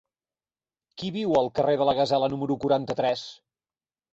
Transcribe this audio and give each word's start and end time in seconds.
Qui 1.01 1.11
viu 1.17 1.35
al 1.41 1.49
carrer 1.59 1.75
de 1.81 1.87
la 1.91 1.95
Gasela 1.99 2.33
número 2.35 2.59
quaranta-tres? 2.65 3.29